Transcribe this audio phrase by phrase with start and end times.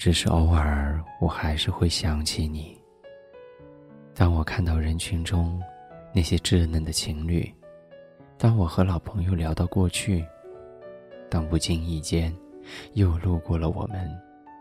[0.00, 2.74] 只是偶尔，我还是会想起你。
[4.14, 5.62] 当我看到人群中
[6.10, 7.54] 那些稚嫩的情侣，
[8.38, 10.24] 当我和老朋友聊到过去，
[11.28, 12.34] 当不经意间
[12.94, 14.10] 又路过了我们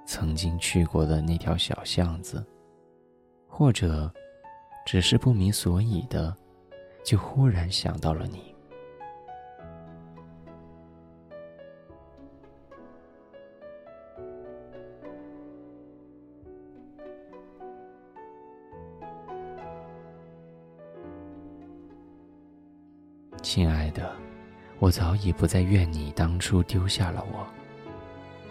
[0.05, 2.45] 曾经去过的那条小巷子，
[3.47, 4.13] 或者
[4.85, 6.35] 只是不明所以的，
[7.01, 8.48] 就忽然想到了你。
[23.41, 24.15] 亲爱的，
[24.79, 27.47] 我早已不再怨你当初丢下了我。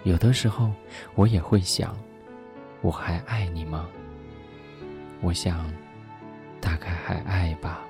[0.05, 0.73] 有的时候，
[1.15, 1.97] 我也会想，
[2.81, 3.89] 我还爱你吗？
[5.21, 5.71] 我想，
[6.61, 7.81] 大概还爱吧。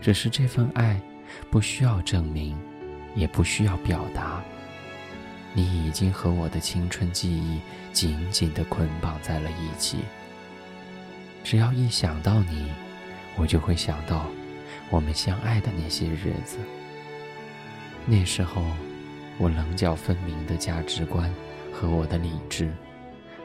[0.00, 1.00] 只是这份爱，
[1.50, 2.56] 不需要证明，
[3.14, 4.42] 也不需要表达。
[5.54, 7.60] 你已经和我的青春记忆
[7.92, 9.98] 紧紧地捆绑在了一起。
[11.44, 12.72] 只要一想到你，
[13.36, 14.26] 我就会想到。
[14.92, 16.58] 我们相爱的那些日子，
[18.04, 18.62] 那时候，
[19.38, 21.34] 我棱角分明的价值观
[21.72, 22.70] 和我的理智，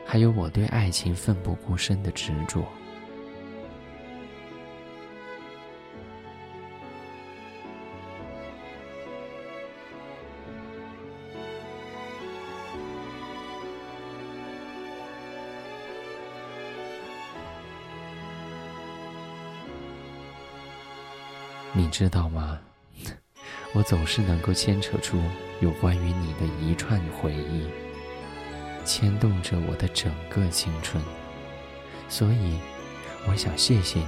[0.06, 2.68] 还有我对爱情奋不顾身的执着。
[21.78, 22.60] 你知道吗？
[23.72, 25.22] 我总是能够牵扯出
[25.62, 27.68] 有关于你的一串回忆，
[28.84, 31.02] 牵动着我的整个青春。
[32.10, 32.58] 所以，
[33.30, 34.08] 我想谢谢你，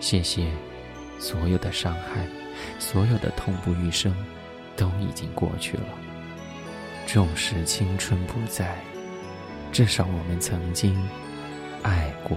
[0.00, 0.50] 谢谢
[1.20, 2.26] 所有的伤害，
[2.80, 4.12] 所有的痛不欲生，
[4.76, 5.84] 都已经过去了。
[7.06, 8.76] 纵使青春不在，
[9.70, 11.00] 至少我们曾经
[11.84, 12.36] 爱过。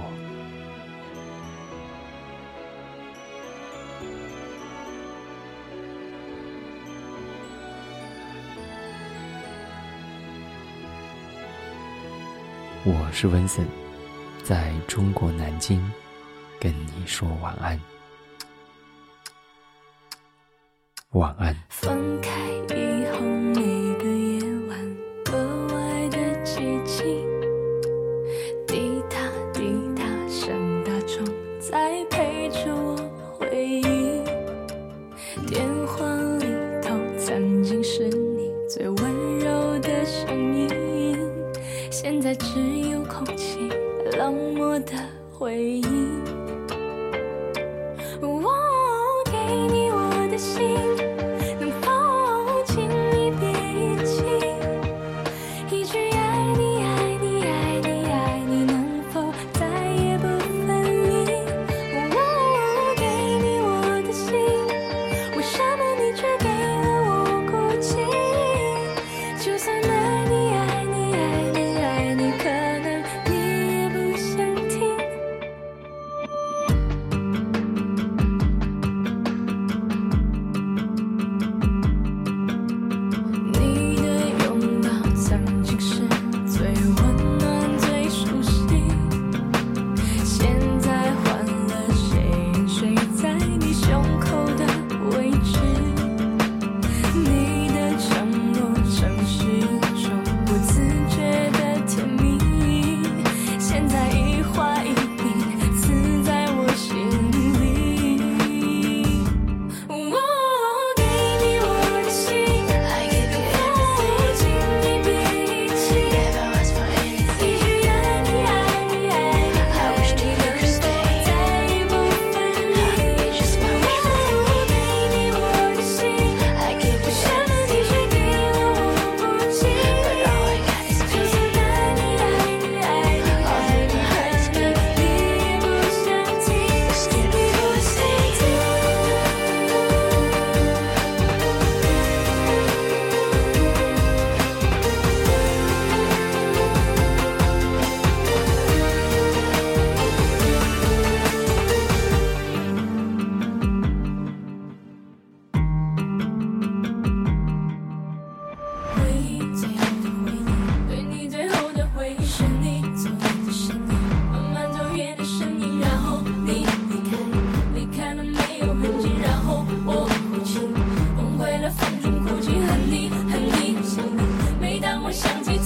[12.86, 13.66] 我是温森，
[14.44, 15.82] 在中国南京，
[16.60, 17.80] 跟你说晚安，
[21.12, 21.56] 晚安。
[21.70, 22.30] 分开
[22.76, 23.62] 以后，每
[23.96, 25.32] 个夜晚格
[25.74, 27.26] 外的寂静，
[28.68, 29.18] 滴答
[29.54, 29.62] 滴
[29.96, 31.26] 答声大钟
[31.62, 32.98] 在陪着我
[33.40, 34.22] 回忆，
[35.48, 36.06] 电话
[36.38, 36.48] 里
[36.82, 41.18] 头曾经是你最温柔的声音，
[41.90, 42.73] 现在只。
[45.44, 45.93] 回忆。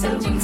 [0.00, 0.38] 曾经